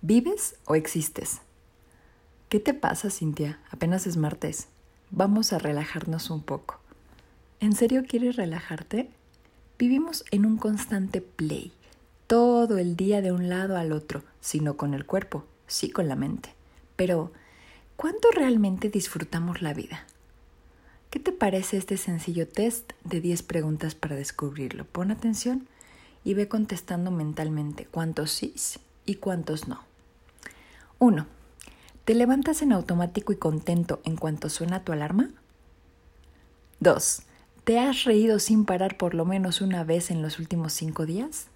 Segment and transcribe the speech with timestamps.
[0.00, 1.40] ¿Vives o existes?
[2.48, 3.58] ¿Qué te pasa, Cintia?
[3.72, 4.68] Apenas es martes.
[5.10, 6.78] Vamos a relajarnos un poco.
[7.58, 9.10] ¿En serio quieres relajarte?
[9.76, 11.72] Vivimos en un constante play,
[12.28, 16.14] todo el día de un lado al otro, sino con el cuerpo, sí con la
[16.14, 16.54] mente.
[16.94, 17.32] Pero,
[17.96, 20.06] ¿cuánto realmente disfrutamos la vida?
[21.10, 24.84] ¿Qué te parece este sencillo test de 10 preguntas para descubrirlo?
[24.84, 25.66] Pon atención
[26.22, 28.54] y ve contestando mentalmente cuántos sí
[29.04, 29.87] y cuántos no.
[31.00, 31.26] 1.
[32.04, 35.30] ¿Te levantas en automático y contento en cuanto suena tu alarma?
[36.80, 37.22] 2.
[37.62, 41.46] ¿Te has reído sin parar por lo menos una vez en los últimos cinco días?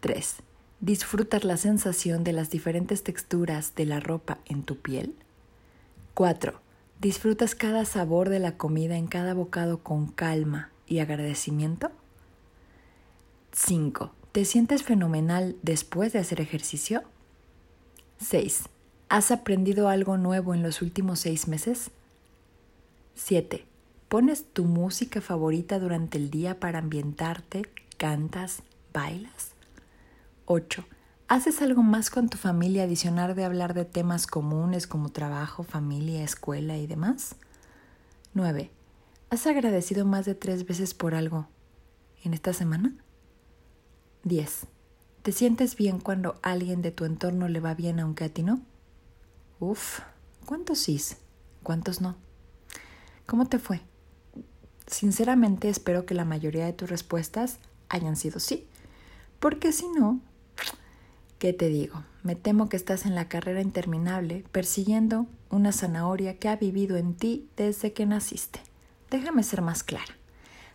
[0.00, 0.36] 3.
[0.80, 5.16] ¿Disfrutas la sensación de las diferentes texturas de la ropa en tu piel?
[6.14, 6.60] 4.
[7.00, 11.90] ¿Disfrutas cada sabor de la comida en cada bocado con calma y agradecimiento?
[13.50, 14.12] 5.
[14.30, 17.02] ¿Te sientes fenomenal después de hacer ejercicio?
[18.20, 18.64] 6.
[19.08, 21.90] ¿Has aprendido algo nuevo en los últimos seis meses?
[23.14, 23.64] 7.
[24.08, 27.62] ¿Pones tu música favorita durante el día para ambientarte,
[27.96, 29.52] cantas, bailas?
[30.46, 30.84] 8.
[31.28, 36.24] ¿Haces algo más con tu familia adicional de hablar de temas comunes como trabajo, familia,
[36.24, 37.36] escuela y demás?
[38.34, 38.70] 9.
[39.30, 41.48] ¿Has agradecido más de tres veces por algo
[42.24, 42.94] en esta semana?
[44.24, 44.66] 10.
[45.28, 48.42] ¿Te sientes bien cuando a alguien de tu entorno le va bien aunque a ti
[48.42, 48.62] no?
[49.60, 50.00] Uf,
[50.46, 50.98] ¿cuántos sí?
[51.62, 52.16] ¿Cuántos no?
[53.26, 53.82] ¿Cómo te fue?
[54.86, 57.58] Sinceramente espero que la mayoría de tus respuestas
[57.90, 58.66] hayan sido sí,
[59.38, 60.18] porque si no,
[61.38, 62.04] ¿qué te digo?
[62.22, 67.12] Me temo que estás en la carrera interminable persiguiendo una zanahoria que ha vivido en
[67.12, 68.60] ti desde que naciste.
[69.10, 70.16] Déjame ser más clara.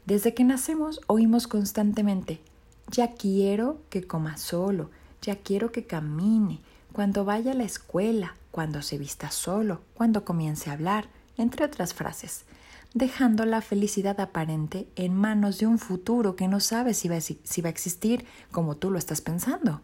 [0.06, 2.40] Desde que nacemos oímos constantemente,
[2.88, 4.90] ya quiero que coma solo,
[5.22, 10.70] ya quiero que camine, cuando vaya a la escuela, cuando se vista solo, cuando comience
[10.70, 12.46] a hablar, entre otras frases,
[12.94, 17.62] dejando la felicidad aparente en manos de un futuro que no sabes si va, si
[17.62, 19.82] va a existir como tú lo estás pensando.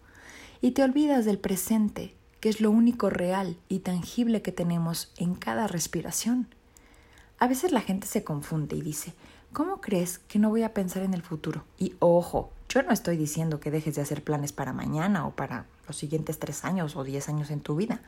[0.62, 5.34] Y te olvidas del presente, que es lo único real y tangible que tenemos en
[5.34, 6.48] cada respiración.
[7.40, 9.14] A veces la gente se confunde y dice,
[9.54, 11.64] ¿cómo crees que no voy a pensar en el futuro?
[11.78, 15.66] Y ojo, yo no estoy diciendo que dejes de hacer planes para mañana o para
[15.88, 18.02] los siguientes tres años o diez años en tu vida.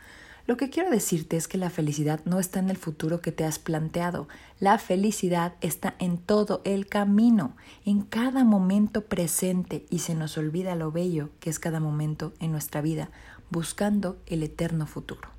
[0.46, 3.44] Lo que quiero decirte es que la felicidad no está en el futuro que te
[3.44, 4.28] has planteado.
[4.60, 7.56] La felicidad está en todo el camino,
[7.86, 12.52] en cada momento presente y se nos olvida lo bello que es cada momento en
[12.52, 13.10] nuestra vida,
[13.50, 15.30] buscando el eterno futuro.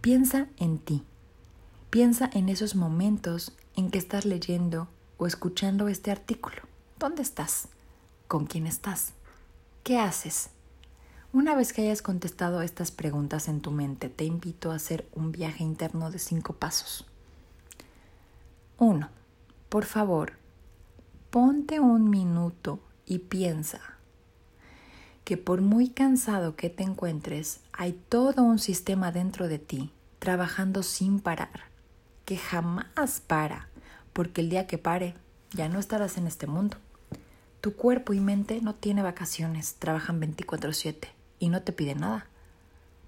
[0.00, 1.02] Piensa en ti.
[1.90, 6.62] Piensa en esos momentos en que estás leyendo o escuchando este artículo.
[6.98, 7.68] ¿Dónde estás?
[8.28, 9.14] ¿Con quién estás?
[9.84, 10.50] ¿Qué haces?
[11.32, 15.32] Una vez que hayas contestado estas preguntas en tu mente, te invito a hacer un
[15.32, 17.06] viaje interno de cinco pasos.
[18.76, 19.08] 1.
[19.70, 20.32] Por favor,
[21.30, 23.80] ponte un minuto y piensa
[25.24, 30.82] que por muy cansado que te encuentres, hay todo un sistema dentro de ti trabajando
[30.82, 31.62] sin parar,
[32.26, 33.68] que jamás para,
[34.12, 35.14] porque el día que pare
[35.50, 36.76] ya no estarás en este mundo.
[37.60, 41.08] Tu cuerpo y mente no tiene vacaciones, trabajan 24/7
[41.40, 42.26] y no te piden nada.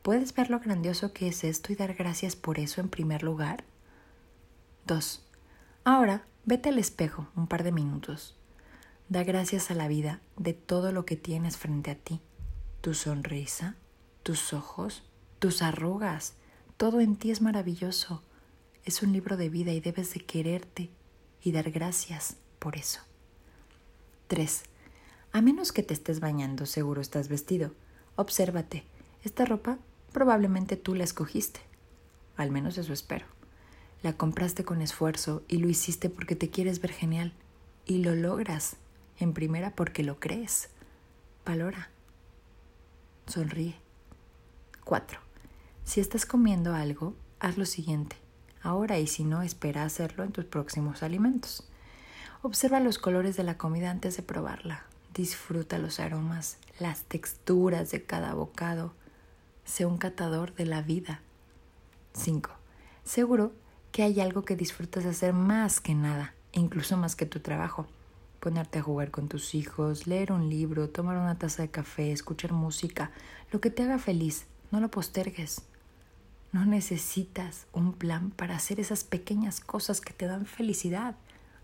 [0.03, 3.65] ¿Puedes ver lo grandioso que es esto y dar gracias por eso en primer lugar?
[4.87, 5.25] 2.
[5.85, 8.35] Ahora, vete al espejo un par de minutos.
[9.09, 12.21] Da gracias a la vida de todo lo que tienes frente a ti.
[12.81, 13.77] Tu sonrisa,
[14.23, 15.05] tus ojos,
[15.39, 16.35] tus arrugas.
[16.77, 18.23] Todo en ti es maravilloso.
[18.85, 20.91] Es un libro de vida y debes de quererte
[21.43, 23.01] y dar gracias por eso.
[24.31, 24.63] 3.
[25.33, 27.73] A menos que te estés bañando, seguro estás vestido.
[28.15, 28.85] Obsérvate.
[29.25, 29.79] Esta ropa
[30.13, 31.59] probablemente tú la escogiste.
[32.37, 33.27] Al menos eso espero.
[34.05, 37.33] La compraste con esfuerzo y lo hiciste porque te quieres ver genial.
[37.87, 38.77] Y lo logras,
[39.19, 40.69] en primera porque lo crees.
[41.45, 41.91] Valora.
[43.27, 43.75] Sonríe.
[44.85, 45.19] 4.
[45.83, 48.15] Si estás comiendo algo, haz lo siguiente.
[48.63, 51.69] Ahora y si no, espera hacerlo en tus próximos alimentos.
[52.43, 54.85] Observa los colores de la comida antes de probarla.
[55.13, 58.95] Disfruta los aromas, las texturas de cada bocado.
[59.67, 61.21] Sé un catador de la vida.
[62.15, 62.51] 5.
[63.05, 63.53] Seguro
[63.93, 67.87] que hay algo que disfrutas hacer más que nada, incluso más que tu trabajo.
[68.41, 72.53] Ponerte a jugar con tus hijos, leer un libro, tomar una taza de café, escuchar
[72.53, 73.11] música,
[73.53, 75.61] lo que te haga feliz, no lo postergues.
[76.53, 81.17] No necesitas un plan para hacer esas pequeñas cosas que te dan felicidad.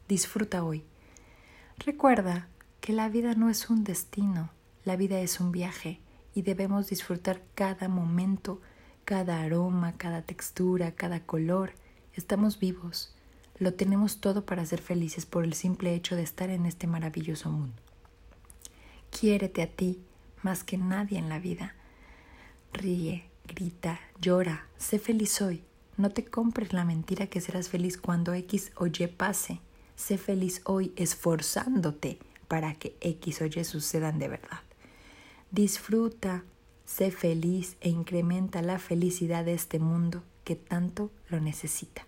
[0.09, 0.85] Disfruta hoy.
[1.79, 2.47] Recuerda
[2.81, 4.51] que la vida no es un destino,
[4.85, 5.99] la vida es un viaje
[6.33, 8.61] y debemos disfrutar cada momento,
[9.05, 11.73] cada aroma, cada textura, cada color.
[12.15, 13.17] Estamos vivos.
[13.59, 17.51] Lo tenemos todo para ser felices por el simple hecho de estar en este maravilloso
[17.51, 17.83] mundo.
[19.11, 19.99] Quiérete a ti
[20.43, 21.75] más que nadie en la vida.
[22.73, 25.65] Ríe, grita, llora, sé feliz hoy.
[25.97, 29.61] No te compres la mentira que serás feliz cuando X o Y pase.
[29.97, 34.61] Sé feliz hoy esforzándote para que X o Y sucedan de verdad.
[35.51, 36.45] Disfruta,
[36.85, 42.07] sé feliz e incrementa la felicidad de este mundo que tanto lo necesita.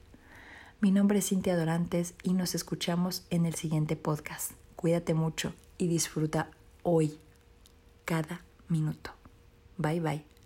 [0.81, 4.53] Mi nombre es Cintia Dorantes y nos escuchamos en el siguiente podcast.
[4.77, 6.51] Cuídate mucho y disfruta
[6.85, 7.19] hoy,
[8.05, 9.11] cada minuto.
[9.77, 10.38] Bye bye.